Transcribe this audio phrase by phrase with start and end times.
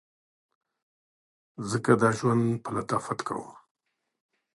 [1.71, 3.49] ځکه دا ژوندون په لطافت کوم